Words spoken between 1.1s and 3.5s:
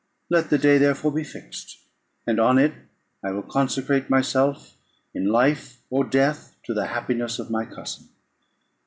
be fixed; and on it I will